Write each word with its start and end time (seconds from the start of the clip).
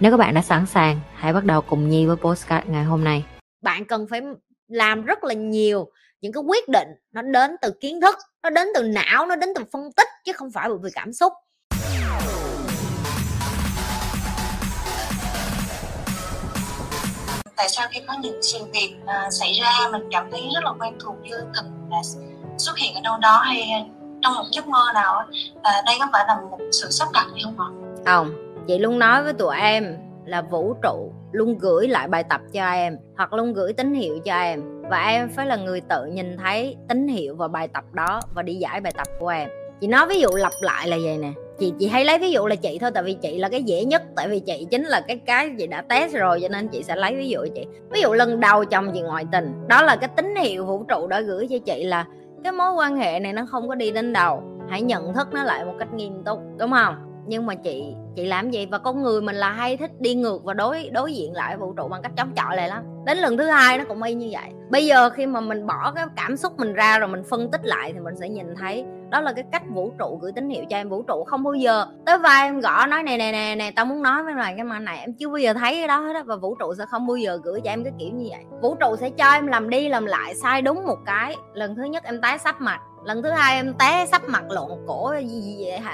Nếu 0.00 0.10
các 0.10 0.16
bạn 0.16 0.34
đã 0.34 0.42
sẵn 0.42 0.66
sàng, 0.66 1.00
hãy 1.14 1.32
bắt 1.32 1.44
đầu 1.44 1.60
cùng 1.60 1.88
Nhi 1.88 2.06
với 2.06 2.16
postcard 2.16 2.66
ngày 2.68 2.84
hôm 2.84 3.04
nay. 3.04 3.24
Bạn 3.62 3.84
cần 3.84 4.06
phải 4.10 4.20
làm 4.68 5.04
rất 5.04 5.24
là 5.24 5.34
nhiều 5.34 5.90
những 6.20 6.32
cái 6.32 6.42
quyết 6.42 6.68
định 6.68 6.88
nó 7.12 7.22
đến 7.22 7.56
từ 7.62 7.70
kiến 7.80 8.00
thức, 8.00 8.18
nó 8.42 8.50
đến 8.50 8.68
từ 8.74 8.82
não, 8.82 9.26
nó 9.26 9.36
đến 9.36 9.50
từ 9.54 9.64
phân 9.72 9.92
tích 9.96 10.08
chứ 10.24 10.32
không 10.32 10.50
phải 10.50 10.68
bởi 10.68 10.78
vì 10.82 10.90
cảm 10.94 11.12
xúc. 11.12 11.32
tại 17.56 17.68
sao 17.68 17.88
khi 17.90 18.00
có 18.06 18.14
những 18.20 18.42
sự 18.42 18.58
việc 18.72 18.96
uh, 19.02 19.32
xảy 19.32 19.52
ra 19.52 19.88
mình 19.92 20.02
cảm 20.10 20.30
thấy 20.30 20.40
rất 20.54 20.64
là 20.64 20.72
quen 20.78 20.94
thuộc 21.00 21.14
như 21.22 21.36
thực 21.54 21.64
là 21.90 21.98
xuất 22.58 22.78
hiện 22.78 22.94
ở 22.94 23.00
đâu 23.04 23.18
đó 23.18 23.42
hay 23.44 23.90
trong 24.22 24.34
một 24.34 24.44
giấc 24.52 24.68
mơ 24.68 24.84
nào 24.94 25.28
uh, 25.56 25.62
đây 25.86 25.96
có 26.00 26.06
phải 26.12 26.24
là 26.28 26.36
một 26.50 26.58
sự 26.72 26.90
sắp 26.90 27.08
đặt 27.12 27.26
hay 27.32 27.42
không 27.44 27.60
ạ? 27.60 27.68
Không, 28.06 28.49
chị 28.70 28.78
luôn 28.78 28.98
nói 28.98 29.22
với 29.22 29.32
tụi 29.32 29.56
em 29.56 29.96
là 30.24 30.42
vũ 30.42 30.74
trụ 30.82 31.12
luôn 31.32 31.58
gửi 31.58 31.88
lại 31.88 32.08
bài 32.08 32.24
tập 32.24 32.40
cho 32.52 32.70
em, 32.72 32.96
hoặc 33.16 33.32
luôn 33.32 33.52
gửi 33.52 33.72
tín 33.72 33.94
hiệu 33.94 34.18
cho 34.24 34.34
em. 34.34 34.82
Và 34.90 35.04
em 35.08 35.28
phải 35.28 35.46
là 35.46 35.56
người 35.56 35.80
tự 35.80 36.06
nhìn 36.06 36.36
thấy 36.36 36.76
tín 36.88 37.08
hiệu 37.08 37.34
và 37.34 37.48
bài 37.48 37.68
tập 37.68 37.84
đó 37.92 38.20
và 38.34 38.42
đi 38.42 38.54
giải 38.54 38.80
bài 38.80 38.92
tập 38.96 39.06
của 39.20 39.28
em. 39.28 39.48
Chị 39.80 39.86
nói 39.86 40.06
ví 40.08 40.20
dụ 40.20 40.28
lặp 40.34 40.52
lại 40.60 40.88
là 40.88 40.96
vậy 41.04 41.18
nè. 41.18 41.32
Chị 41.58 41.72
chị 41.78 41.88
hay 41.88 42.04
lấy 42.04 42.18
ví 42.18 42.30
dụ 42.30 42.46
là 42.46 42.54
chị 42.54 42.78
thôi, 42.80 42.90
tại 42.94 43.02
vì 43.02 43.14
chị 43.14 43.38
là 43.38 43.48
cái 43.48 43.62
dễ 43.62 43.84
nhất, 43.84 44.02
tại 44.16 44.28
vì 44.28 44.40
chị 44.40 44.66
chính 44.70 44.84
là 44.84 45.00
cái 45.08 45.20
cái 45.26 45.50
chị 45.58 45.66
đã 45.66 45.82
test 45.82 46.14
rồi, 46.14 46.40
cho 46.42 46.48
nên 46.48 46.68
chị 46.68 46.82
sẽ 46.82 46.96
lấy 46.96 47.16
ví 47.16 47.28
dụ 47.28 47.46
chị. 47.54 47.66
Ví 47.90 48.00
dụ 48.00 48.12
lần 48.12 48.40
đầu 48.40 48.64
chồng 48.64 48.90
chị 48.94 49.00
ngoại 49.00 49.24
tình, 49.32 49.52
đó 49.68 49.82
là 49.82 49.96
cái 49.96 50.10
tín 50.16 50.34
hiệu 50.36 50.64
vũ 50.64 50.84
trụ 50.88 51.06
đã 51.06 51.20
gửi 51.20 51.46
cho 51.50 51.56
chị 51.66 51.84
là 51.84 52.06
cái 52.44 52.52
mối 52.52 52.72
quan 52.72 52.96
hệ 52.96 53.20
này 53.20 53.32
nó 53.32 53.46
không 53.50 53.68
có 53.68 53.74
đi 53.74 53.90
đến 53.90 54.12
đầu 54.12 54.42
hãy 54.68 54.82
nhận 54.82 55.14
thức 55.14 55.28
nó 55.32 55.44
lại 55.44 55.64
một 55.64 55.74
cách 55.78 55.94
nghiêm 55.94 56.22
túc, 56.24 56.38
đúng 56.58 56.70
không? 56.70 57.09
Nhưng 57.26 57.46
mà 57.46 57.54
chị 57.54 57.94
chị 58.16 58.26
làm 58.26 58.50
gì? 58.50 58.66
Và 58.66 58.78
con 58.78 59.02
người 59.02 59.20
mình 59.20 59.36
là 59.36 59.52
hay 59.52 59.76
thích 59.76 59.90
đi 60.00 60.14
ngược 60.14 60.44
và 60.44 60.54
đối 60.54 60.88
đối 60.92 61.14
diện 61.14 61.32
lại 61.32 61.56
vũ 61.56 61.72
trụ 61.72 61.88
bằng 61.88 62.02
cách 62.02 62.12
chống 62.16 62.32
chọi 62.36 62.56
lại 62.56 62.68
lắm. 62.68 62.82
Đến 63.06 63.18
lần 63.18 63.36
thứ 63.36 63.44
hai 63.44 63.78
nó 63.78 63.84
cũng 63.88 64.02
y 64.02 64.14
như 64.14 64.28
vậy. 64.30 64.50
Bây 64.70 64.86
giờ 64.86 65.10
khi 65.10 65.26
mà 65.26 65.40
mình 65.40 65.66
bỏ 65.66 65.92
cái 65.94 66.06
cảm 66.16 66.36
xúc 66.36 66.52
mình 66.58 66.72
ra 66.72 66.98
rồi 66.98 67.08
mình 67.08 67.22
phân 67.30 67.50
tích 67.50 67.64
lại 67.64 67.92
thì 67.92 68.00
mình 68.00 68.14
sẽ 68.16 68.28
nhìn 68.28 68.54
thấy 68.56 68.84
đó 69.10 69.20
là 69.20 69.32
cái 69.32 69.44
cách 69.52 69.62
vũ 69.70 69.92
trụ 69.98 70.18
gửi 70.22 70.32
tín 70.32 70.48
hiệu 70.48 70.64
cho 70.70 70.76
em 70.76 70.88
vũ 70.88 71.02
trụ. 71.02 71.24
Không 71.24 71.42
bao 71.42 71.54
giờ, 71.54 71.86
tới 72.06 72.18
vai 72.18 72.44
em 72.44 72.60
gõ 72.60 72.86
nói 72.86 73.02
này 73.02 73.18
này 73.18 73.32
này 73.32 73.56
này 73.56 73.72
tao 73.72 73.84
muốn 73.84 74.02
nói 74.02 74.22
với 74.22 74.34
mày 74.34 74.54
cái 74.56 74.64
mà 74.64 74.78
này. 74.78 74.98
Em 74.98 75.12
chưa 75.12 75.28
bao 75.28 75.38
giờ 75.38 75.54
thấy 75.54 75.74
cái 75.74 75.88
đó 75.88 75.98
hết 75.98 76.14
á. 76.14 76.22
Và 76.26 76.36
vũ 76.36 76.54
trụ 76.54 76.74
sẽ 76.78 76.84
không 76.90 77.06
bao 77.06 77.16
giờ 77.16 77.38
gửi 77.42 77.60
cho 77.64 77.70
em 77.70 77.84
cái 77.84 77.92
kiểu 77.98 78.10
như 78.12 78.26
vậy. 78.30 78.44
Vũ 78.62 78.74
trụ 78.74 78.96
sẽ 78.96 79.10
cho 79.10 79.32
em 79.32 79.46
làm 79.46 79.70
đi 79.70 79.88
làm 79.88 80.06
lại, 80.06 80.34
sai 80.34 80.62
đúng 80.62 80.86
một 80.86 80.98
cái. 81.06 81.36
Lần 81.52 81.74
thứ 81.74 81.82
nhất 81.82 82.04
em 82.04 82.20
tái 82.20 82.38
sắp 82.38 82.60
mạch 82.60 82.80
lần 83.04 83.22
thứ 83.22 83.30
hai 83.30 83.54
em 83.54 83.74
té 83.78 84.06
sắp 84.06 84.22
mặt 84.28 84.44
lộn 84.50 84.70
cổ 84.86 85.12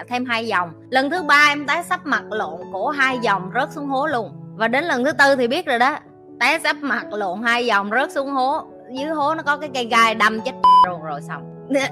thêm 0.09 0.25
hai 0.25 0.51
vòng. 0.51 0.73
Lần 0.91 1.11
thứ 1.11 1.23
ba 1.23 1.47
em 1.49 1.67
té 1.67 1.83
sắp 1.83 2.01
mặt 2.07 2.25
lộn 2.31 2.61
cổ, 2.73 2.89
hai 2.89 3.19
vòng 3.25 3.51
rớt 3.55 3.73
xuống 3.73 3.87
hố 3.87 4.07
luôn. 4.07 4.33
Và 4.57 4.69
đến 4.69 4.85
lần 4.85 5.05
thứ 5.05 5.13
tư 5.13 5.37
thì 5.37 5.49
biết 5.49 5.67
rồi 5.67 5.79
đó, 5.79 5.99
té 6.41 6.59
sắp 6.59 6.77
mặt 6.81 7.13
lộn 7.13 7.43
hai 7.43 7.69
vòng 7.69 7.91
rớt 7.91 8.13
xuống 8.13 8.31
hố. 8.31 8.63
Dưới 8.93 9.11
hố 9.11 9.35
nó 9.35 9.43
có 9.43 9.57
cái 9.57 9.71
cây 9.75 9.85
gai 9.85 10.15
đâm 10.15 10.41
chết 10.41 10.53
rồi 10.87 10.99
rồi 11.05 11.23
xong. 11.23 11.43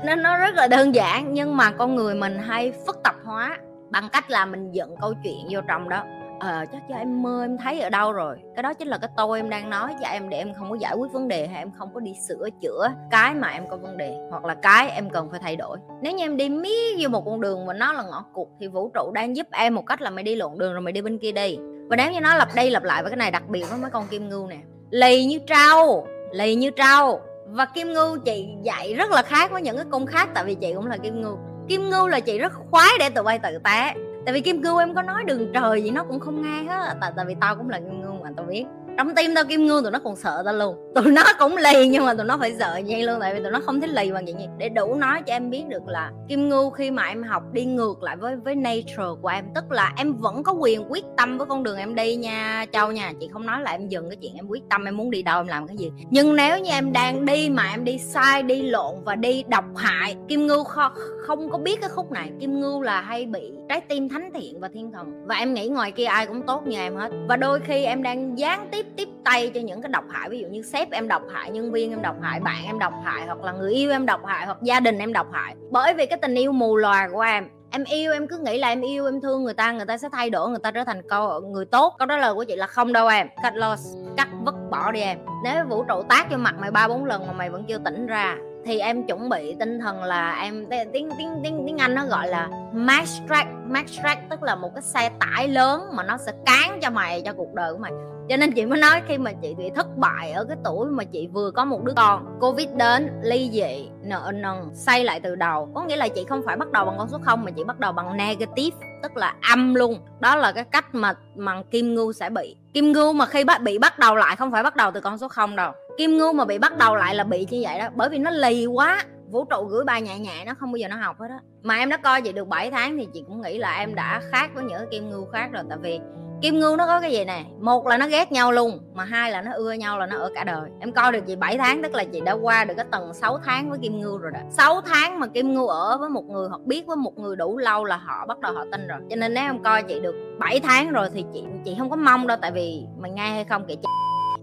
Nó 0.05 0.15
nó 0.15 0.37
rất 0.37 0.55
là 0.55 0.67
đơn 0.67 0.95
giản, 0.95 1.35
nhưng 1.35 1.57
mà 1.57 1.71
con 1.71 1.95
người 1.95 2.15
mình 2.15 2.39
hay 2.39 2.73
phức 2.87 3.03
tạp 3.03 3.15
hóa 3.25 3.59
bằng 3.91 4.09
cách 4.13 4.31
là 4.31 4.47
mình 4.47 4.73
dựng 4.73 4.95
câu 5.01 5.15
chuyện 5.25 5.47
vô 5.51 5.61
trong 5.69 5.89
đó 5.89 6.05
ờ 6.45 6.65
chắc 6.73 6.83
cho 6.89 6.95
em 6.95 7.23
mơ, 7.23 7.45
em 7.45 7.59
thấy 7.59 7.81
ở 7.81 7.91
đâu 7.91 8.13
rồi? 8.13 8.37
Cái 8.57 8.63
đó 8.63 8.75
chính 8.75 8.89
là 8.89 8.99
cái 8.99 9.11
tôi 9.17 9.39
em 9.39 9.51
đang 9.51 9.71
nói 9.71 9.95
cho 10.03 10.09
em 10.09 10.29
để 10.29 10.39
em 10.39 10.55
không 10.55 10.71
có 10.71 10.77
giải 10.77 10.95
quyết 10.95 11.13
vấn 11.13 11.29
đề 11.29 11.47
hay 11.47 11.59
em 11.59 11.71
không 11.79 11.95
có 11.95 12.01
đi 12.01 12.15
sửa 12.29 12.49
chữa 12.63 12.93
cái 13.11 13.35
mà 13.35 13.49
em 13.49 13.69
có 13.71 13.77
vấn 13.77 13.97
đề 13.97 14.17
hoặc 14.31 14.45
là 14.45 14.55
cái 14.55 14.91
em 14.91 15.11
cần 15.11 15.29
phải 15.31 15.41
thay 15.43 15.57
đổi. 15.57 15.79
Nếu 16.03 16.13
như 16.13 16.25
em 16.25 16.37
đi 16.37 16.49
miết 16.49 16.97
vô 17.01 17.09
một 17.09 17.23
con 17.27 17.41
đường 17.41 17.67
mà 17.67 17.73
nó 17.73 17.93
là 17.93 18.03
ngõ 18.03 18.25
cụt 18.33 18.49
thì 18.61 18.69
vũ 18.69 18.91
trụ 18.95 19.11
đang 19.15 19.37
giúp 19.37 19.47
em 19.51 19.75
một 19.75 19.87
cách 19.87 20.01
là 20.01 20.11
mày 20.11 20.25
đi 20.25 20.35
lộn 20.35 20.59
đường 20.59 20.73
rồi 20.73 20.81
mày 20.81 20.93
đi 20.93 21.03
bên 21.03 21.19
kia 21.19 21.33
đi. 21.33 21.59
Và 21.91 21.97
nếu 21.97 22.13
như 22.13 22.21
nó 22.21 22.35
lặp 22.35 22.49
đi 22.57 22.71
lặp 22.71 22.83
lại 22.83 23.03
và 23.03 23.09
cái 23.09 23.17
này, 23.17 23.31
đặc 23.31 23.49
biệt 23.49 23.65
với 23.71 23.79
mấy 23.79 23.91
con 23.91 24.07
kim 24.11 24.29
ngưu 24.29 24.47
nè, 24.47 24.59
lì 24.91 25.25
như 25.25 25.39
trâu, 25.47 26.07
lì 26.33 26.55
như 26.55 26.71
trâu. 26.71 27.21
Và 27.47 27.65
kim 27.65 27.93
ngưu 27.93 28.19
chị 28.19 28.49
dạy 28.63 28.95
rất 28.95 29.11
là 29.11 29.23
khác 29.23 29.51
với 29.51 29.63
những 29.63 29.77
cái 29.77 29.85
cung 29.91 30.07
khác, 30.07 30.29
tại 30.35 30.45
vì 30.45 30.55
chị 30.55 30.73
cũng 30.75 30.87
là 30.87 30.97
kim 30.97 31.21
ngưu. 31.21 31.39
Kim 31.69 31.91
ngưu 31.91 32.09
là 32.09 32.21
chị 32.21 32.39
rất 32.39 32.53
khoái 32.71 32.91
để 32.99 33.11
tụi 33.11 33.25
bay 33.25 33.39
tự 33.39 33.59
té 33.65 33.95
tại 34.25 34.35
vì 34.35 34.41
kim 34.41 34.63
cương 34.63 34.79
em 34.79 34.95
có 34.95 35.03
nói 35.03 35.25
đường 35.25 35.53
trời 35.53 35.83
gì 35.83 35.91
nó 35.91 36.05
cũng 36.05 36.21
không 36.21 36.43
nghe 36.43 36.63
hết 36.63 36.97
tại 37.01 37.13
tại 37.17 37.25
vì 37.29 37.35
tao 37.41 37.57
cũng 37.57 37.71
là 37.71 37.79
kim 37.79 38.03
cương 38.03 38.21
mà, 38.21 38.31
tao 38.37 38.47
biết 38.47 38.65
trong 38.99 39.15
tim 39.15 39.35
tao 39.35 39.45
kim 39.45 39.67
ngưu 39.67 39.83
tụi 39.83 39.91
nó 39.91 39.99
còn 39.99 40.17
sợ 40.17 40.43
tao 40.45 40.55
luôn. 40.55 40.77
Tụi 40.95 41.13
nó 41.13 41.23
cũng 41.39 41.57
lì 41.57 41.89
nhưng 41.89 42.05
mà 42.05 42.15
tụi 42.15 42.27
nó 42.27 42.39
phải 42.39 42.55
sợ 42.59 42.81
vậy 42.87 43.03
luôn, 43.03 43.21
tại 43.21 43.35
vì 43.35 43.43
tụi 43.43 43.53
nó 43.53 43.61
không 43.61 43.81
thích 43.81 43.91
lì 43.91 44.13
bằng 44.13 44.25
vậy 44.25 44.49
để 44.59 44.69
đủ 44.69 44.95
nói 44.95 45.23
cho 45.27 45.33
em 45.33 45.51
biết 45.51 45.65
được 45.69 45.87
là 45.87 46.11
kim 46.29 46.49
ngưu 46.49 46.71
khi 46.71 46.91
mà 46.91 47.07
em 47.07 47.23
học 47.23 47.43
đi 47.53 47.65
ngược 47.65 48.03
lại 48.03 48.17
với 48.17 48.37
với 48.37 48.55
nature 48.55 49.05
của 49.23 49.29
em, 49.29 49.45
tức 49.55 49.71
là 49.71 49.93
em 49.97 50.17
vẫn 50.17 50.43
có 50.43 50.53
quyền 50.53 50.93
quyết 50.93 51.05
tâm 51.17 51.39
với 51.39 51.47
con 51.47 51.63
đường 51.63 51.79
em 51.79 51.95
đi 51.95 52.17
nha, 52.17 52.67
châu 52.73 52.93
nha. 52.93 53.13
Chị 53.21 53.29
không 53.33 53.47
nói 53.47 53.63
là 53.63 53.71
em 53.71 53.89
dừng 53.89 54.11
cái 54.11 54.17
chuyện 54.17 54.35
em 54.35 54.47
quyết 54.49 54.63
tâm, 54.71 54.85
em 54.85 54.97
muốn 54.97 55.11
đi 55.11 55.23
đâu, 55.23 55.41
em 55.41 55.47
làm 55.47 55.67
cái 55.67 55.77
gì. 55.77 55.93
Nhưng 56.11 56.37
nếu 56.37 56.59
như 56.59 56.71
em 56.71 56.93
đang 56.93 57.25
đi 57.25 57.51
mà 57.51 57.71
em 57.71 57.85
đi 57.85 57.99
sai, 57.99 58.43
đi 58.43 58.63
lộn 58.63 58.95
và 59.05 59.15
đi 59.15 59.45
độc 59.49 59.65
hại, 59.77 60.17
kim 60.29 60.47
ngưu 60.47 60.65
không 60.65 61.51
có 61.51 61.59
biết 61.59 61.81
cái 61.81 61.91
khúc 61.91 62.13
này. 62.13 62.31
Kim 62.41 62.61
ngưu 62.61 62.83
là 62.83 63.01
hay 63.01 63.27
bị 63.27 63.53
trái 63.69 63.81
tim 63.81 64.09
thánh 64.09 64.31
thiện 64.35 64.61
và 64.61 64.69
thiên 64.75 64.93
thần. 64.93 65.27
Và 65.27 65.35
em 65.35 65.55
nghĩ 65.55 65.69
ngoài 65.69 65.93
kia 65.93 66.05
ai 66.05 66.27
cũng 66.27 66.43
tốt 66.47 66.67
như 66.67 66.79
em 66.79 66.97
hết. 66.97 67.13
Và 67.29 67.37
đôi 67.37 67.61
khi 67.61 67.85
em 67.85 68.03
đang 68.03 68.39
gián 68.39 68.69
tiếp 68.71 68.84
tiếp 68.97 69.09
tay 69.25 69.51
cho 69.55 69.61
những 69.61 69.83
cái 69.83 69.89
độc 69.89 70.05
hại, 70.11 70.29
ví 70.29 70.39
dụ 70.39 70.47
như 70.49 70.63
sếp 70.63 70.91
em 70.91 71.09
độc 71.09 71.23
hại, 71.33 71.51
nhân 71.51 71.73
viên 71.73 71.91
em 71.91 72.03
độc 72.03 72.17
hại, 72.23 72.41
bạn 72.41 72.65
em 72.67 72.79
độc 72.79 72.93
hại, 73.05 73.27
hoặc 73.27 73.45
là 73.45 73.53
người 73.53 73.73
yêu 73.73 73.91
em 73.91 74.07
độc 74.07 74.27
hại, 74.27 74.47
hoặc 74.47 74.59
gia 74.63 74.81
đình 74.81 74.99
em 74.99 75.13
độc 75.13 75.27
hại. 75.33 75.55
Bởi 75.71 75.95
vì 75.95 76.07
cái 76.07 76.19
tình 76.23 76.35
yêu 76.35 76.53
mù 76.53 76.77
lòa 76.77 77.09
của 77.13 77.21
em 77.21 77.49
em 77.71 77.85
yêu, 77.85 78.13
em 78.13 78.29
cứ 78.29 78.39
nghĩ 78.39 78.59
là 78.59 78.69
em 78.69 78.81
yêu, 78.81 79.07
em 79.07 79.21
thương 79.21 79.45
người 79.45 79.55
ta 79.55 79.73
người 79.73 79.87
ta 79.87 79.99
sẽ 79.99 80.09
thay 80.13 80.31
đổi, 80.31 80.51
người 80.51 80.59
ta 80.63 80.71
trở 80.71 80.85
thành 80.85 81.03
câu, 81.09 81.41
người 81.41 81.65
tốt. 81.65 81.95
Câu 81.99 82.09
trả 82.09 82.17
lời 82.17 82.35
của 82.35 82.45
chị 82.45 82.57
là 82.57 82.67
không 82.67 82.93
đâu 82.93 83.09
em. 83.09 83.29
Cut 83.29 83.55
loss 83.55 83.97
cắt 84.17 84.29
vứt 84.45 84.55
bỏ 84.71 84.93
đi 84.93 85.01
em. 85.01 85.19
Nếu 85.45 85.65
vũ 85.65 85.85
trụ 85.85 86.03
tác 86.09 86.27
cho 86.31 86.37
mặt 86.37 86.55
mày 86.61 86.71
ba 86.71 86.89
bốn 86.89 87.05
lần 87.05 87.27
mà 87.27 87.33
mày 87.33 87.51
vẫn 87.51 87.65
chưa 87.69 87.79
tỉnh 87.79 88.07
ra 88.07 88.37
thì 88.67 88.79
em 88.79 89.07
chuẩn 89.07 89.29
bị 89.29 89.57
tinh 89.61 89.81
thần 89.81 90.03
là 90.03 90.35
em 90.43 90.67
tiếng 90.71 90.89
tiếng 90.93 91.11
tiếng 91.43 91.63
tiếng 91.67 91.79
anh 91.79 91.95
nó 91.95 92.07
gọi 92.07 92.29
là 92.29 92.49
max 92.73 93.21
track 93.29 93.49
max 93.67 93.85
track, 94.03 94.31
tức 94.31 94.43
là 94.43 94.55
một 94.55 94.71
cái 94.75 94.83
xe 94.83 95.11
tải 95.21 95.49
lớn 95.49 95.83
mà 95.93 96.03
nó 96.03 96.17
sẽ 96.17 96.33
cán 96.47 96.79
cho 96.83 96.91
mày, 96.91 97.23
cho 97.23 97.33
cuộc 97.33 97.55
đời 97.55 97.73
của 97.73 97.79
mày. 97.79 97.93
Cho 98.29 98.37
nên 98.37 98.53
chị 98.53 98.67
mới 98.67 98.79
nói 98.79 99.03
khi 99.09 99.19
mà 99.19 99.33
chị 99.43 99.55
bị 99.55 99.71
thất 99.75 99.97
bại 99.97 100.33
ở 100.33 100.45
cái 100.45 100.57
tuổi 100.65 100.91
mà 100.91 101.05
chị 101.05 101.29
vừa 101.33 101.51
có 101.51 101.65
một 101.65 101.85
đứa 101.85 101.93
con, 101.97 102.39
covid 102.41 102.69
đến, 102.77 103.11
ly 103.23 103.51
dị, 103.53 103.89
nợ 104.03 104.33
nần 104.35 104.75
xây 104.75 105.05
lại 105.05 105.21
từ 105.21 105.35
đầu. 105.35 105.69
Có 105.75 105.85
nghĩa 105.85 105.97
là 105.97 106.09
chị 106.09 106.25
không 106.29 106.43
phải 106.47 106.57
bắt 106.57 106.73
đầu 106.73 106.85
bằng 106.85 106.95
con 106.99 107.09
số 107.09 107.19
không, 107.23 107.45
mà 107.45 107.51
chị 107.51 107.65
bắt 107.65 107.81
đầu 107.81 107.93
bằng 107.93 108.17
negative 108.17 108.77
tức 109.05 109.17
là 109.17 109.35
âm 109.51 109.75
luôn. 109.75 110.01
Đó 110.21 110.37
là 110.37 110.53
cái 110.53 110.65
cách 110.65 110.95
mà 110.95 111.15
mà 111.37 111.63
kim 111.71 111.95
ngưu 111.95 112.13
sẽ 112.13 112.31
bị. 112.31 112.57
Kim 112.75 112.93
ngưu 112.93 113.13
mà 113.13 113.27
khi 113.27 113.45
bắt, 113.45 113.63
bị 113.63 113.79
bắt 113.79 113.99
đầu 113.99 114.17
lại, 114.17 114.37
không 114.37 114.51
phải 114.53 114.63
bắt 114.63 114.77
đầu 114.77 114.91
từ 114.91 115.01
con 115.01 115.19
số 115.19 115.29
không 115.29 115.57
đâu. 115.57 115.73
Kim 115.99 116.17
ngưu 116.17 116.33
mà 116.33 116.45
bị 116.45 116.59
bắt 116.59 116.79
đầu 116.79 116.97
lại 116.97 117.15
là 117.15 117.25
bị 117.25 117.47
như 117.51 117.61
vậy 117.65 117.79
đó, 117.79 117.89
bởi 117.95 118.09
vì 118.09 118.19
nó 118.19 118.31
lì 118.31 118.67
quá. 118.67 119.05
Vũ 119.31 119.45
trụ 119.45 119.65
gửi 119.65 119.85
bài 119.85 120.03
nhẹ 120.03 120.19
nhẹ, 120.19 120.45
nó 120.47 120.55
không 120.55 120.73
bao 120.73 120.77
giờ 120.77 120.89
nó 120.89 120.97
học 120.97 121.21
hết 121.21 121.29
đó 121.29 121.39
mà 121.63 121.77
em 121.77 121.89
đã 121.89 121.97
coi 121.97 122.23
vậy 122.23 122.33
được 122.33 122.49
7 122.49 122.71
tháng 122.71 122.99
thì 122.99 123.09
chị 123.13 123.25
cũng 123.29 123.41
nghĩ 123.41 123.59
là 123.59 123.77
em 123.77 123.95
đã 123.95 124.23
khác 124.33 124.51
với 124.55 124.65
những 124.65 124.79
cái 124.79 124.87
kim 124.91 125.11
ngưu 125.11 125.27
khác 125.27 125.49
rồi, 125.53 125.63
tại 125.69 125.79
vì 125.83 126.01
kim 126.45 126.59
ngưu 126.59 126.77
nó 126.77 126.87
có 126.87 127.01
cái 127.01 127.13
gì 127.13 127.25
nè? 127.25 127.45
Một 127.61 127.87
là 127.87 127.97
nó 127.97 128.07
ghét 128.07 128.33
nhau 128.33 128.53
luôn, 128.53 128.79
mà 128.95 129.05
hai 129.05 129.31
là 129.31 129.43
nó 129.43 129.53
ưa 129.55 129.73
nhau 129.73 129.99
là 129.99 130.07
nó 130.07 130.19
ở 130.19 130.31
cả 130.35 130.45
đời. 130.45 130.71
Em 130.81 130.93
coi 130.93 131.13
được 131.13 131.21
chị 131.27 131.37
7 131.37 131.59
tháng, 131.59 131.83
tức 131.83 131.95
là 131.95 132.05
chị 132.05 132.21
đã 132.21 132.33
qua 132.33 132.65
được 132.65 132.75
cái 132.77 132.87
tầng 132.91 133.15
6 133.15 133.39
tháng 133.45 133.71
với 133.71 133.79
kim 133.83 134.01
ngưu 134.01 134.19
rồi 134.19 134.31
đó. 134.35 134.41
6 134.51 134.81
tháng 134.81 135.21
mà 135.21 135.27
kim 135.27 135.55
ngưu 135.55 135.67
ở 135.67 135.99
với 135.99 136.09
một 136.09 136.25
người 136.25 136.49
hoặc 136.49 136.61
biết 136.61 136.87
với 136.87 136.97
một 136.97 137.19
người 137.19 137.37
đủ 137.37 137.59
lâu 137.59 137.85
là 137.85 137.97
họ 137.97 138.27
bắt 138.27 138.41
đầu 138.41 138.53
họ 138.55 138.65
tin 138.73 138.87
rồi. 138.87 138.99
Cho 139.11 139.17
nên 139.17 139.35
nếu 139.35 139.45
em 139.45 139.63
coi 139.63 139.83
chị 139.83 140.01
được 140.01 140.15
7 140.39 140.61
tháng 140.61 140.93
rồi 140.93 141.09
thì 141.15 141.25
chị 141.35 141.45
chị 141.65 141.75
không 141.79 141.91
có 141.91 141.97
mong 141.97 142.27
đâu, 142.27 142.37
tại 142.41 142.51
vì 142.53 142.83
mày 142.99 143.11
nghe 143.11 143.31
hay 143.31 143.45
không 143.45 143.67
kệ 143.67 143.75
chị. 143.75 143.89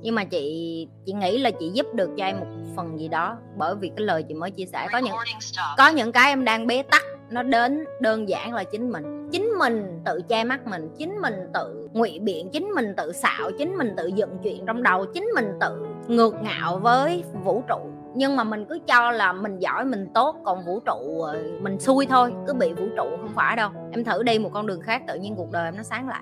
Nhưng 0.01 0.15
mà 0.15 0.23
chị 0.23 0.87
chị 1.05 1.13
nghĩ 1.13 1.37
là 1.37 1.51
chị 1.51 1.69
giúp 1.73 1.85
được 1.93 2.09
cho 2.17 2.25
em 2.25 2.39
một 2.39 2.47
phần 2.75 2.99
gì 2.99 3.07
đó 3.07 3.37
bởi 3.57 3.75
vì 3.75 3.91
cái 3.97 4.05
lời 4.05 4.23
chị 4.23 4.33
mới 4.33 4.51
chia 4.51 4.65
sẻ. 4.65 4.87
Có 4.91 4.97
những 4.97 5.15
có 5.77 5.87
những 5.87 6.11
cái 6.11 6.31
em 6.31 6.45
đang 6.45 6.67
bế 6.67 6.83
tắc 6.83 7.03
nó 7.31 7.43
đến 7.43 7.85
đơn 7.99 8.29
giản 8.29 8.53
là 8.53 8.63
chính 8.63 8.91
mình. 8.91 9.29
Chính 9.31 9.49
mình 9.59 10.01
tự 10.05 10.21
che 10.29 10.43
mắt 10.43 10.67
mình 10.67 10.89
chính 10.97 11.21
mình 11.21 11.35
tự 11.53 11.89
ngụy 11.93 12.19
biện 12.19 12.49
chính 12.53 12.71
mình 12.75 12.93
tự 12.97 13.11
xạo 13.11 13.51
chính 13.57 13.77
mình 13.77 13.93
tự 13.97 14.07
dựng 14.07 14.37
chuyện 14.43 14.65
trong 14.67 14.83
đầu 14.83 15.05
chính 15.13 15.29
mình 15.35 15.57
tự 15.61 15.85
ngược 16.07 16.33
ngạo 16.41 16.79
với 16.79 17.23
vũ 17.43 17.63
trụ. 17.67 17.79
Nhưng 18.15 18.35
mà 18.35 18.43
mình 18.43 18.65
cứ 18.69 18.79
cho 18.87 19.11
là 19.11 19.33
mình 19.33 19.59
giỏi 19.59 19.85
mình 19.85 20.07
tốt 20.13 20.35
còn 20.45 20.65
vũ 20.65 20.79
trụ 20.79 21.21
ờ, 21.21 21.37
mình 21.61 21.79
xui 21.79 22.05
thôi 22.05 22.33
cứ 22.47 22.53
bị 22.53 22.73
vũ 22.73 22.85
trụ 22.97 23.03
không 23.03 23.33
phải 23.35 23.55
đâu. 23.55 23.69
Em 23.91 24.03
thử 24.03 24.23
đi 24.23 24.39
một 24.39 24.49
con 24.53 24.67
đường 24.67 24.81
khác 24.81 25.01
tự 25.07 25.15
nhiên 25.15 25.35
cuộc 25.35 25.51
đời 25.51 25.65
em 25.65 25.77
nó 25.77 25.83
sáng 25.83 26.09
lại. 26.09 26.21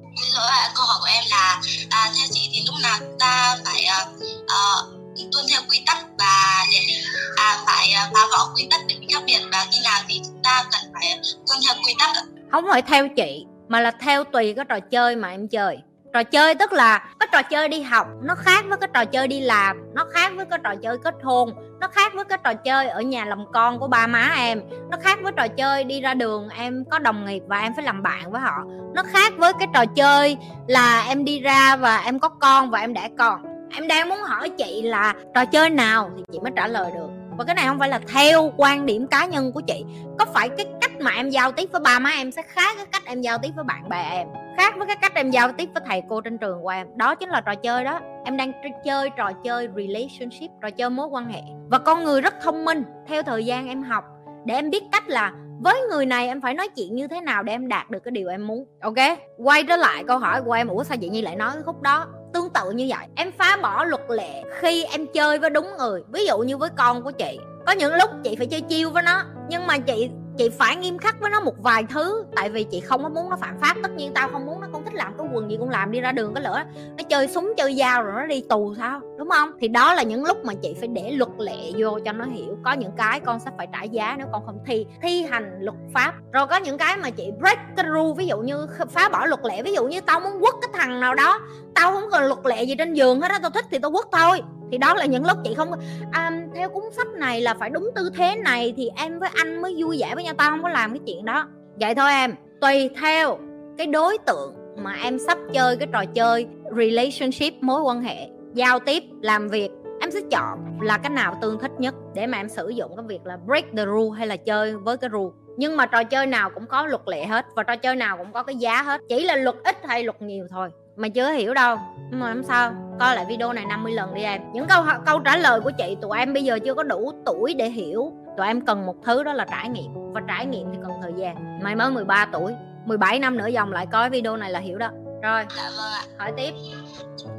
Ví 0.00 0.28
à, 0.50 0.72
câu 0.76 0.86
hỏi 0.86 0.96
của 1.00 1.08
em 1.14 1.24
là 1.30 1.60
à, 1.90 2.12
theo 2.16 2.26
chị 2.30 2.50
thì 2.52 2.62
lúc 2.66 2.74
nào 2.82 2.98
ta 3.18 3.56
phải 3.64 3.84
ờ, 3.84 4.04
ờ, 4.48 4.86
mình 5.14 5.30
tuân 5.32 5.44
theo 5.50 5.60
quy 5.70 5.82
tắc 5.86 5.96
và 6.18 6.64
để 6.72 6.94
à, 7.36 7.58
phải 7.66 7.92
à, 7.92 8.10
phá 8.14 8.20
vỡ 8.32 8.52
quy 8.56 8.66
tắc 8.70 8.80
để 8.88 8.94
mình 9.00 9.08
khác 9.12 9.22
biệt 9.26 9.40
và 9.52 9.66
khi 9.72 9.78
nào 9.84 10.00
thì 10.08 10.20
chúng 10.24 10.42
ta 10.42 10.64
cần 10.72 10.92
phải 10.92 11.20
tuân 11.46 11.58
theo 11.66 11.74
quy 11.86 11.94
tắc 11.98 12.24
không 12.54 12.64
phải 12.70 12.82
theo 12.82 13.08
chị 13.08 13.46
mà 13.68 13.80
là 13.80 13.90
theo 13.90 14.24
tùy 14.24 14.54
cái 14.54 14.64
trò 14.68 14.80
chơi 14.80 15.16
mà 15.16 15.28
em 15.30 15.48
chơi. 15.48 15.78
Trò 16.12 16.22
chơi 16.22 16.54
tức 16.54 16.72
là 16.72 16.98
cái 17.20 17.28
trò 17.32 17.42
chơi 17.42 17.68
đi 17.68 17.82
học 17.82 18.06
nó 18.22 18.34
khác 18.34 18.64
với 18.68 18.78
cái 18.80 18.88
trò 18.94 19.04
chơi 19.04 19.28
đi 19.28 19.40
làm 19.40 19.76
nó 19.94 20.04
khác 20.12 20.32
với 20.36 20.46
cái 20.50 20.58
trò 20.64 20.74
chơi 20.82 20.98
kết 21.04 21.14
hôn 21.22 21.50
nó 21.80 21.88
khác 21.88 22.12
với 22.14 22.24
cái 22.24 22.38
trò 22.44 22.54
chơi 22.54 22.88
ở 22.88 23.00
nhà 23.00 23.24
làm 23.24 23.44
con 23.52 23.78
của 23.78 23.88
ba 23.88 24.06
má 24.06 24.32
em 24.36 24.60
nó 24.90 24.96
khác 25.02 25.18
với 25.22 25.32
trò 25.36 25.48
chơi 25.48 25.84
đi 25.84 26.00
ra 26.00 26.14
đường 26.14 26.48
em 26.48 26.84
có 26.90 26.98
đồng 26.98 27.26
nghiệp 27.26 27.42
và 27.46 27.60
em 27.60 27.72
phải 27.76 27.84
làm 27.84 28.02
bạn 28.02 28.32
với 28.32 28.40
họ. 28.40 28.64
Nó 28.94 29.02
khác 29.02 29.32
với 29.36 29.52
cái 29.58 29.68
trò 29.74 29.84
chơi 29.86 30.36
là 30.66 31.04
em 31.08 31.24
đi 31.24 31.40
ra 31.40 31.76
và 31.76 31.96
em 31.96 32.18
có 32.18 32.28
con 32.28 32.70
và 32.70 32.78
em 32.78 32.94
đẻ 32.94 33.08
con 33.18 33.53
em 33.74 33.88
đang 33.88 34.08
muốn 34.08 34.18
hỏi 34.18 34.48
chị 34.48 34.82
là 34.82 35.14
trò 35.34 35.44
chơi 35.44 35.70
nào 35.70 36.10
thì 36.16 36.24
chị 36.32 36.40
mới 36.40 36.52
trả 36.56 36.66
lời 36.66 36.92
được. 36.94 37.08
Và 37.38 37.44
cái 37.44 37.54
này 37.54 37.64
không 37.68 37.78
phải 37.78 37.88
là 37.88 37.98
theo 37.98 38.52
quan 38.56 38.86
điểm 38.86 39.06
cá 39.06 39.26
nhân 39.26 39.52
của 39.52 39.60
chị. 39.60 39.84
Có 40.18 40.24
phải 40.24 40.48
cái 40.48 40.66
cách 40.80 40.90
mà 41.00 41.10
em 41.10 41.30
giao 41.30 41.52
tiếp 41.52 41.68
với 41.72 41.80
ba 41.80 41.98
má 41.98 42.10
em 42.10 42.32
sẽ 42.32 42.42
khác 42.42 42.76
cái 42.76 42.86
cách 42.92 43.02
em 43.06 43.20
giao 43.20 43.38
tiếp 43.38 43.48
với 43.56 43.64
bạn 43.64 43.88
bè 43.88 44.08
em? 44.10 44.28
Khác 44.58 44.74
với 44.78 44.86
cái 44.86 44.96
cách 44.96 45.14
em 45.14 45.30
giao 45.30 45.52
tiếp 45.52 45.68
với 45.74 45.82
thầy 45.86 46.02
cô 46.08 46.20
trên 46.20 46.38
trường 46.38 46.62
của 46.62 46.68
em. 46.68 46.86
Đó 46.96 47.14
chính 47.14 47.28
là 47.28 47.40
trò 47.40 47.54
chơi 47.54 47.84
đó. 47.84 48.00
Em 48.24 48.36
đang 48.36 48.52
chơi 48.84 49.10
trò 49.16 49.30
chơi 49.44 49.68
relationship, 49.76 50.50
trò 50.62 50.70
chơi 50.70 50.90
mối 50.90 51.06
quan 51.06 51.26
hệ. 51.26 51.40
Và 51.70 51.78
con 51.78 52.04
người 52.04 52.20
rất 52.20 52.34
thông 52.42 52.64
minh, 52.64 52.84
theo 53.06 53.22
thời 53.22 53.46
gian 53.46 53.68
em 53.68 53.82
học. 53.82 54.04
Để 54.44 54.54
em 54.54 54.70
biết 54.70 54.82
cách 54.92 55.08
là 55.08 55.32
với 55.60 55.80
người 55.90 56.06
này 56.06 56.28
em 56.28 56.40
phải 56.40 56.54
nói 56.54 56.68
chuyện 56.68 56.94
như 56.94 57.08
thế 57.08 57.20
nào 57.20 57.42
để 57.42 57.52
em 57.52 57.68
đạt 57.68 57.90
được 57.90 58.00
cái 58.04 58.12
điều 58.12 58.28
em 58.28 58.46
muốn. 58.46 58.64
Ok? 58.80 59.18
Quay 59.36 59.64
trở 59.64 59.76
lại 59.76 60.04
câu 60.06 60.18
hỏi 60.18 60.42
của 60.42 60.52
em. 60.52 60.68
Ủa, 60.68 60.84
sao 60.84 60.96
chị 60.96 61.08
nhi 61.08 61.22
lại 61.22 61.36
nói 61.36 61.50
cái 61.54 61.62
khúc 61.62 61.82
đó? 61.82 62.06
Tương 62.34 62.50
tự 62.50 62.70
như 62.70 62.86
vậy. 62.88 63.06
Em 63.14 63.32
phá 63.38 63.58
bỏ 63.62 63.84
luật 63.84 64.02
lệ 64.08 64.42
khi 64.60 64.84
em 64.84 65.06
chơi 65.06 65.38
với 65.38 65.50
đúng 65.50 65.68
người, 65.78 66.02
ví 66.12 66.26
dụ 66.26 66.38
như 66.38 66.56
với 66.56 66.70
con 66.76 67.02
của 67.02 67.10
chị. 67.10 67.38
Có 67.66 67.72
những 67.72 67.94
lúc 67.94 68.10
chị 68.24 68.36
phải 68.36 68.46
chơi 68.46 68.60
chiêu 68.60 68.90
với 68.90 69.02
nó, 69.02 69.22
nhưng 69.48 69.66
mà 69.66 69.78
chị 69.78 70.10
chị 70.38 70.48
phải 70.48 70.76
nghiêm 70.76 70.98
khắc 70.98 71.20
với 71.20 71.30
nó 71.30 71.40
một 71.40 71.62
vài 71.62 71.84
thứ, 71.90 72.24
tại 72.36 72.50
vì 72.50 72.64
chị 72.64 72.80
không 72.80 73.02
có 73.02 73.08
muốn 73.08 73.30
nó 73.30 73.36
phạm 73.36 73.58
pháp. 73.60 73.76
Tất 73.82 73.90
nhiên 73.96 74.14
tao 74.14 74.28
không 74.28 74.46
muốn 74.46 74.60
nó, 74.60 74.66
con 74.72 74.84
thích 74.84 74.94
làm 74.94 75.14
cái 75.18 75.26
quần 75.32 75.50
gì 75.50 75.56
cũng 75.60 75.70
làm, 75.70 75.92
đi 75.92 76.00
ra 76.00 76.12
đường 76.12 76.34
cái 76.34 76.44
lửa. 76.44 76.62
Nó 76.98 77.04
chơi 77.08 77.28
súng, 77.28 77.52
chơi 77.56 77.74
dao 77.74 78.02
rồi 78.02 78.14
nó 78.16 78.26
đi 78.26 78.44
tù 78.48 78.74
sao, 78.78 79.00
đúng 79.18 79.28
không? 79.28 79.50
Thì 79.60 79.68
đó 79.68 79.94
là 79.94 80.02
những 80.02 80.24
lúc 80.24 80.44
mà 80.44 80.54
chị 80.54 80.74
phải 80.78 80.88
để 80.88 81.10
luật 81.10 81.30
lệ 81.38 81.72
vô 81.78 81.98
cho 82.04 82.12
nó 82.12 82.24
hiểu. 82.24 82.58
Có 82.64 82.72
những 82.72 82.92
cái 82.96 83.20
con 83.20 83.40
sẽ 83.40 83.50
phải 83.56 83.68
trả 83.72 83.82
giá 83.82 84.14
nếu 84.18 84.26
con 84.32 84.46
không 84.46 84.58
thi 84.66 84.86
thi 85.02 85.22
hành 85.22 85.58
luật 85.60 85.76
pháp. 85.94 86.14
Rồi 86.32 86.46
có 86.46 86.56
những 86.56 86.78
cái 86.78 86.96
mà 86.96 87.10
chị 87.10 87.30
break 87.38 87.58
cái 87.76 87.86
rule, 87.88 88.14
ví 88.16 88.26
dụ 88.26 88.38
như 88.38 88.66
phá 88.90 89.08
bỏ 89.08 89.26
luật 89.26 89.40
lệ. 89.44 89.62
Ví 89.62 89.72
dụ 89.72 89.86
như 89.86 90.00
tao 90.00 90.20
muốn 90.20 90.40
quất 90.40 90.54
cái 90.62 90.70
thằng 90.72 91.00
nào 91.00 91.14
đó, 91.14 91.40
tao 91.74 91.92
không 91.92 92.10
cần 92.10 92.24
luật 92.24 92.38
lệ 92.44 92.62
gì 92.62 92.74
trên 92.78 92.94
giường 92.94 93.20
hết 93.20 93.30
á, 93.30 93.38
tao 93.42 93.50
thích 93.50 93.64
thì 93.70 93.78
tao 93.78 93.90
quất 93.90 94.04
thôi 94.12 94.42
thì 94.74 94.78
đó 94.78 94.94
là 94.94 95.06
những 95.06 95.26
lúc 95.26 95.38
chị 95.44 95.54
không 95.54 95.70
à, 96.12 96.30
theo 96.54 96.68
cuốn 96.68 96.82
sách 96.92 97.06
này 97.06 97.40
là 97.40 97.54
phải 97.54 97.70
đúng 97.70 97.90
tư 97.94 98.10
thế 98.14 98.36
này 98.36 98.74
thì 98.76 98.90
em 98.96 99.18
với 99.18 99.28
anh 99.34 99.62
mới 99.62 99.74
vui 99.78 99.98
vẻ 100.00 100.14
với 100.14 100.24
nhau 100.24 100.34
tao 100.36 100.50
không 100.50 100.62
có 100.62 100.68
làm 100.68 100.90
cái 100.90 101.00
chuyện 101.06 101.24
đó. 101.24 101.48
Vậy 101.80 101.94
thôi 101.94 102.10
em 102.10 102.34
tùy 102.60 102.90
theo 103.00 103.38
cái 103.78 103.86
đối 103.86 104.18
tượng 104.18 104.54
mà 104.76 104.92
em 105.02 105.18
sắp 105.18 105.38
chơi 105.52 105.76
cái 105.76 105.88
trò 105.92 106.04
chơi 106.04 106.46
relationship 106.76 107.62
mối 107.62 107.82
quan 107.82 108.02
hệ 108.02 108.28
giao 108.54 108.78
tiếp 108.78 109.02
làm 109.22 109.48
việc 109.48 109.70
em 110.00 110.10
sẽ 110.10 110.20
chọn 110.30 110.80
là 110.80 110.98
cái 110.98 111.10
nào 111.10 111.38
tương 111.42 111.58
thích 111.58 111.72
nhất 111.78 111.94
để 112.14 112.26
mà 112.26 112.38
em 112.38 112.48
sử 112.48 112.68
dụng 112.68 112.96
cái 112.96 113.04
việc 113.08 113.20
là 113.24 113.36
break 113.46 113.64
the 113.76 113.84
rule 113.84 114.18
hay 114.18 114.26
là 114.26 114.36
chơi 114.36 114.76
với 114.76 114.96
cái 114.96 115.10
rule. 115.12 115.34
Nhưng 115.56 115.76
mà 115.76 115.86
trò 115.86 116.04
chơi 116.04 116.26
nào 116.26 116.50
cũng 116.50 116.66
có 116.66 116.86
luật 116.86 117.02
lệ 117.06 117.26
hết 117.26 117.46
và 117.56 117.62
trò 117.62 117.76
chơi 117.76 117.96
nào 117.96 118.16
cũng 118.16 118.32
có 118.32 118.42
cái 118.42 118.56
giá 118.56 118.82
hết 118.82 119.00
chỉ 119.08 119.24
là 119.24 119.36
luật 119.36 119.56
ít 119.64 119.76
hay 119.84 120.04
luật 120.04 120.22
nhiều 120.22 120.46
thôi 120.50 120.70
mà 120.96 121.08
chưa 121.08 121.32
hiểu 121.32 121.54
đâu 121.54 121.78
nhưng 122.14 122.20
mà 122.20 122.28
làm 122.28 122.44
sao 122.44 122.72
coi 123.00 123.16
lại 123.16 123.24
video 123.28 123.52
này 123.52 123.64
50 123.64 123.92
lần 123.92 124.14
đi 124.14 124.22
em. 124.22 124.42
Những 124.52 124.66
câu 124.66 124.84
câu 125.06 125.18
trả 125.18 125.36
lời 125.36 125.60
của 125.60 125.70
chị 125.78 125.96
tụi 126.02 126.18
em 126.18 126.32
bây 126.32 126.44
giờ 126.44 126.58
chưa 126.64 126.74
có 126.74 126.82
đủ 126.82 127.12
tuổi 127.26 127.54
để 127.54 127.70
hiểu. 127.70 128.12
Tụi 128.36 128.46
em 128.46 128.66
cần 128.66 128.86
một 128.86 128.96
thứ 129.04 129.22
đó 129.22 129.32
là 129.32 129.46
trải 129.50 129.68
nghiệm 129.68 130.12
và 130.12 130.20
trải 130.28 130.46
nghiệm 130.46 130.66
thì 130.72 130.78
cần 130.82 130.92
thời 131.02 131.12
gian. 131.16 131.60
Mày 131.62 131.76
mới 131.76 131.90
13 131.90 132.28
tuổi 132.32 132.52
17 132.84 133.18
năm 133.18 133.36
nữa 133.36 133.46
dòng 133.46 133.72
lại 133.72 133.86
coi 133.92 134.10
video 134.10 134.36
này 134.36 134.50
là 134.50 134.60
hiểu 134.60 134.78
đó. 134.78 134.90
Rồi 135.22 135.44
dạ 135.56 135.70
vâng 135.76 135.92
ạ. 135.92 136.02
hỏi 136.18 136.32
tiếp. 136.36 136.52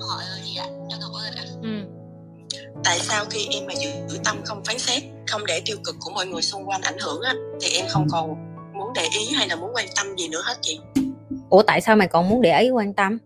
Hỏi 0.10 0.24
gì 0.44 0.56
ạ? 0.58 0.66
Em 0.66 1.00
cảm 1.02 1.12
ơn 1.14 1.36
ạ. 1.36 1.46
Ừ. 1.62 1.70
tại 2.84 3.00
sao 3.00 3.26
khi 3.30 3.48
em 3.52 3.64
mà 3.68 3.74
giữ 4.08 4.18
tâm 4.26 4.38
không 4.46 4.64
phán 4.66 4.80
xét 4.80 5.04
không 5.28 5.46
để 5.46 5.62
tiêu 5.66 5.78
cực 5.86 5.96
của 6.00 6.12
mọi 6.16 6.26
người 6.26 6.42
xung 6.42 6.70
quanh 6.70 6.82
ảnh 6.82 6.98
hưởng 7.00 7.22
á 7.22 7.34
thì 7.62 7.78
em 7.78 7.86
không 7.90 8.08
còn 8.12 8.28
muốn 8.74 8.94
để 8.96 9.08
ý 9.20 9.34
hay 9.36 9.48
là 9.48 9.56
muốn 9.56 9.72
quan 9.74 9.86
tâm 9.96 10.16
gì 10.18 10.28
nữa 10.28 10.42
hết 10.44 10.56
chị? 10.62 10.80
Ủa 11.50 11.62
tại 11.62 11.82
sao 11.82 11.96
mày 11.96 12.08
còn 12.08 12.30
muốn 12.30 12.42
để 12.42 12.60
ý 12.60 12.70
quan 12.70 12.94
tâm 12.94 13.18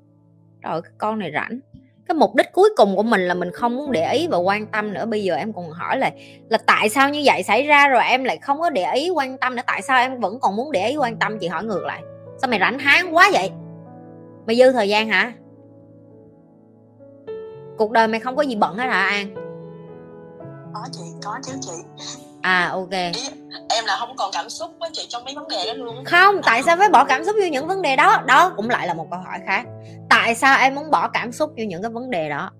cái 0.61 0.81
con 0.97 1.19
này 1.19 1.31
rảnh. 1.33 1.59
Cái 2.07 2.15
mục 2.15 2.35
đích 2.35 2.51
cuối 2.53 2.69
cùng 2.77 2.95
của 2.95 3.03
mình 3.03 3.21
là 3.21 3.33
mình 3.33 3.51
không 3.51 3.75
muốn 3.75 3.91
để 3.91 4.13
ý 4.13 4.27
và 4.27 4.37
quan 4.37 4.67
tâm 4.67 4.93
nữa. 4.93 5.05
Bây 5.05 5.23
giờ 5.23 5.35
em 5.35 5.53
còn 5.53 5.69
hỏi 5.69 5.97
là 5.97 6.11
là 6.49 6.57
tại 6.57 6.89
sao 6.89 7.09
như 7.09 7.21
vậy 7.25 7.43
xảy 7.43 7.63
ra 7.63 7.87
rồi 7.87 8.03
em 8.03 8.23
lại 8.23 8.37
không 8.37 8.59
có 8.59 8.69
để 8.69 8.93
ý 8.93 9.09
quan 9.09 9.37
tâm 9.37 9.55
nữa? 9.55 9.61
Tại 9.67 9.81
sao 9.81 9.99
em 9.99 10.19
vẫn 10.19 10.39
còn 10.39 10.55
muốn 10.55 10.71
để 10.71 10.87
ý 10.87 10.97
quan 10.97 11.15
tâm? 11.17 11.39
Chị 11.39 11.47
hỏi 11.47 11.63
ngược 11.63 11.83
lại. 11.85 12.01
Sao 12.41 12.49
mày 12.49 12.59
rảnh 12.59 12.79
háng 12.79 13.15
quá 13.15 13.29
vậy? 13.33 13.51
Mày 14.47 14.55
dư 14.55 14.71
thời 14.71 14.89
gian 14.89 15.07
hả? 15.07 15.33
Cuộc 17.77 17.91
đời 17.91 18.07
mày 18.07 18.19
không 18.19 18.35
có 18.35 18.41
gì 18.41 18.55
bận 18.55 18.77
hết 18.77 18.85
hả 18.85 19.03
an? 19.03 19.35
Có 20.73 20.81
chị 20.91 21.03
có 21.23 21.39
chứ 21.43 21.53
chị. 21.61 21.71
À 22.41 22.69
ok 22.73 22.89
em 23.69 23.85
là 23.85 23.97
không 23.99 24.15
còn 24.15 24.31
cảm 24.33 24.49
xúc 24.49 24.71
với 24.79 24.89
chị 24.93 25.05
trong 25.09 25.25
mấy 25.25 25.35
vấn 25.35 25.47
đề 25.47 25.65
đó 25.67 25.73
luôn 25.73 26.05
không, 26.05 26.41
tại 26.43 26.63
sao 26.63 26.77
phải 26.77 26.89
bỏ 26.89 27.03
cảm 27.03 27.25
xúc 27.25 27.35
vô 27.41 27.47
những 27.51 27.67
vấn 27.67 27.81
đề 27.81 27.95
đó? 27.95 28.23
Đó 28.25 28.53
cũng 28.55 28.69
lại 28.69 28.87
là 28.87 28.93
một 28.93 29.07
câu 29.11 29.19
hỏi 29.19 29.39
khác. 29.45 29.65
Tại 30.09 30.35
sao 30.35 30.59
em 30.59 30.75
muốn 30.75 30.91
bỏ 30.91 31.07
cảm 31.07 31.31
xúc 31.31 31.49
vô 31.57 31.63
những 31.63 31.81
cái 31.81 31.91
vấn 31.91 32.09
đề 32.09 32.29
đó? 32.29 32.51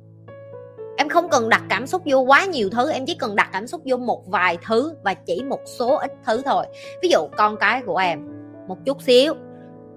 Em 0.97 1.09
không 1.09 1.29
cần 1.29 1.49
đặt 1.49 1.61
cảm 1.69 1.87
xúc 1.87 2.01
vô 2.05 2.19
quá 2.19 2.45
nhiều 2.45 2.69
thứ, 2.69 2.91
em 2.91 3.05
chỉ 3.05 3.15
cần 3.15 3.35
đặt 3.35 3.49
cảm 3.53 3.67
xúc 3.67 3.81
vô 3.85 3.97
một 3.97 4.23
vài 4.27 4.57
thứ 4.67 4.93
và 5.03 5.13
chỉ 5.13 5.43
một 5.43 5.59
số 5.65 5.95
ít 5.95 6.11
thứ 6.25 6.41
thôi. 6.45 6.65
Ví 7.01 7.09
dụ 7.09 7.27
con 7.37 7.57
cái 7.57 7.81
của 7.85 7.97
em, 7.97 8.19
một 8.67 8.77
chút 8.85 9.01
xíu. 9.01 9.33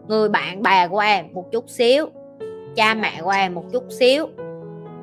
Người 0.08 0.28
bạn 0.28 0.62
bè 0.62 0.88
của 0.88 0.98
em, 0.98 1.26
một 1.32 1.44
chút 1.52 1.64
xíu. 1.68 2.06
Cha 2.76 2.94
mẹ 2.94 3.20
của 3.22 3.30
em, 3.30 3.54
một 3.54 3.64
chút 3.72 3.84
xíu. 3.90 4.26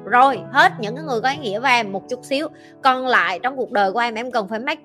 Rồi, 0.05 0.41
hết 0.51 0.71
những 0.79 0.95
cái 0.95 1.05
người 1.05 1.21
có 1.21 1.29
ý 1.29 1.37
nghĩa 1.37 1.59
với 1.59 1.71
em, 1.71 1.91
một 1.91 2.09
chút 2.09 2.25
xíu. 2.25 2.47
Còn 2.83 3.07
lại 3.07 3.39
trong 3.43 3.57
cuộc 3.57 3.71
đời 3.71 3.91
của 3.91 3.99
em 3.99 4.15
em 4.15 4.31
cần 4.31 4.47
phải 4.47 4.59
make 4.59 4.81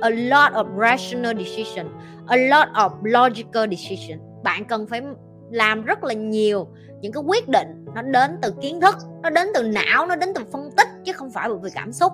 a 0.00 0.10
lot 0.10 0.52
of 0.52 0.66
rational 0.78 1.34
decision, 1.38 1.86
a 2.26 2.36
lot 2.36 2.68
of 2.74 2.90
logical 3.02 3.70
decision. 3.70 4.18
Bạn 4.44 4.64
cần 4.64 4.86
phải 4.86 5.02
làm 5.50 5.84
rất 5.84 6.04
là 6.04 6.14
nhiều 6.14 6.68
những 7.00 7.12
cái 7.12 7.22
quyết 7.26 7.48
định. 7.48 7.84
Nó 7.94 8.02
đến 8.02 8.38
từ 8.42 8.54
kiến 8.60 8.80
thức, 8.80 8.96
nó 9.22 9.30
đến 9.30 9.48
từ 9.54 9.62
não, 9.62 10.06
nó 10.06 10.16
đến 10.16 10.28
từ 10.34 10.44
phân 10.52 10.70
tích 10.76 10.88
chứ 11.04 11.12
không 11.12 11.30
phải 11.30 11.48
bởi 11.48 11.58
vì 11.62 11.70
cảm 11.74 11.92
xúc 11.92 12.12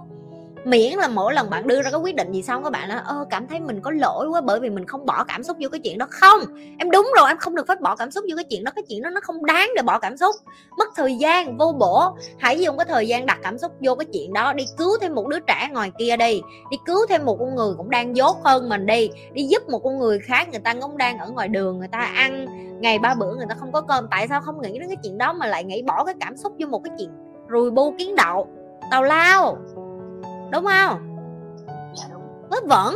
miễn 0.67 0.99
là 0.99 1.09
mỗi 1.09 1.35
lần 1.35 1.51
bạn 1.51 1.67
đưa 1.67 1.83
ra 1.83 1.91
cái 1.91 2.01
quyết 2.01 2.15
định 2.15 2.33
gì 2.33 2.43
xong 2.43 2.65
các 2.65 2.71
bạn 2.71 2.89
nói 2.89 2.99
ơ, 3.05 3.27
cảm 3.31 3.47
thấy 3.47 3.61
mình 3.61 3.81
có 3.81 3.91
lỗi 3.91 4.29
quá 4.29 4.41
bởi 4.41 4.61
vì 4.61 4.71
mình 4.71 4.87
không 4.87 5.07
bỏ 5.07 5.25
cảm 5.25 5.43
xúc 5.43 5.57
vô 5.61 5.69
cái 5.73 5.81
chuyện 5.81 5.99
đó. 5.99 6.07
Không, 6.11 6.41
em 6.79 6.91
đúng 6.91 7.13
rồi, 7.17 7.29
em 7.29 7.37
không 7.37 7.55
được 7.55 7.69
phép 7.69 7.81
bỏ 7.81 7.97
cảm 7.97 8.11
xúc 8.11 8.25
vô 8.31 8.37
cái 8.37 8.45
chuyện 8.45 8.65
đó, 8.65 8.73
cái 8.77 8.85
chuyện 8.89 9.03
đó 9.03 9.11
nó 9.11 9.21
không 9.21 9.47
đáng 9.47 9.71
để 9.77 9.83
bỏ 9.83 9.99
cảm 9.99 10.17
xúc. 10.17 10.35
Mất 10.79 10.89
thời 10.97 11.17
gian, 11.17 11.57
vô 11.59 11.73
bổ. 11.79 12.17
Hãy 12.39 12.61
dùng 12.61 12.77
cái 12.77 12.87
thời 12.89 13.09
gian 13.09 13.27
đặt 13.27 13.39
cảm 13.43 13.59
xúc 13.59 13.73
vô 13.81 13.95
cái 13.95 14.07
chuyện 14.13 14.33
đó, 14.33 14.53
đi 14.53 14.65
cứu 14.79 14.91
thêm 15.01 15.15
một 15.15 15.27
đứa 15.27 15.39
trẻ 15.39 15.69
ngoài 15.73 15.93
kia 15.99 16.17
đi. 16.17 16.43
Đi 16.71 16.77
cứu 16.87 16.99
thêm 17.09 17.25
một 17.25 17.37
con 17.41 17.55
người 17.55 17.75
cũng 17.77 17.91
đang 17.91 18.17
dốt 18.17 18.37
hơn 18.45 18.69
mình 18.69 18.87
đi. 18.87 19.11
Đi 19.33 19.43
giúp 19.43 19.69
một 19.69 19.79
con 19.85 19.99
người 19.99 20.19
khác, 20.19 20.49
người 20.51 20.61
ta 20.61 20.75
cũng 20.81 20.97
đang 20.97 21.19
ở 21.19 21.31
ngoài 21.31 21.49
đường, 21.49 21.79
người 21.79 21.89
ta 21.89 21.99
ăn. 21.99 22.47
Ngày 22.81 22.99
ba 22.99 23.15
bữa 23.15 23.35
người 23.35 23.47
ta 23.49 23.55
không 23.59 23.73
có 23.73 23.81
cơm, 23.81 24.07
tại 24.11 24.29
sao 24.29 24.41
không 24.41 24.63
nghĩ 24.63 24.79
đến 24.79 24.89
cái 24.89 24.97
chuyện 25.03 25.19
đó 25.19 25.33
mà 25.33 25.47
lại 25.47 25.65
nghĩ 25.65 25.83
bỏ 25.83 26.05
cái 26.05 26.15
cảm 26.21 26.37
xúc 26.37 26.53
vô 26.59 26.67
một 26.67 26.85
cái 26.85 26.93
chuyện 26.99 27.11
rùi 27.51 27.71
bu 27.71 27.95
kiến 27.99 28.15
đậu 28.17 28.49
tào 28.91 29.03
lao! 29.03 29.59
Đúng 30.53 30.65
không? 30.65 31.17
Dạ 31.95 32.05
đúng. 32.13 32.23
Vớ 32.51 32.57
vẩn. 32.67 32.95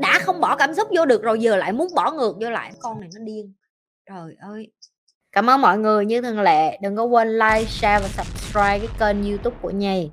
Đã 0.00 0.18
không 0.22 0.40
bỏ 0.40 0.56
cảm 0.56 0.74
xúc 0.74 0.88
vô 0.96 1.06
được 1.06 1.22
rồi 1.22 1.40
giờ 1.40 1.56
lại 1.56 1.72
muốn 1.72 1.88
bỏ 1.94 2.12
ngược 2.12 2.36
vô 2.40 2.50
lại. 2.50 2.72
Con 2.80 3.00
này 3.00 3.08
nó 3.14 3.20
điên. 3.24 3.52
Trời 4.08 4.36
ơi. 4.40 4.72
Cảm 5.32 5.50
ơn 5.50 5.60
mọi 5.60 5.78
người. 5.78 6.06
Như 6.06 6.22
thường 6.22 6.40
lệ 6.40 6.78
đừng 6.82 6.96
có 6.96 7.04
quên 7.04 7.28
like 7.28 7.64
share 7.64 8.02
và 8.02 8.08
subscribe 8.08 8.78
cái 8.78 8.88
kênh 8.98 9.30
youtube 9.30 9.56
của 9.62 9.70
nhì 9.70 10.10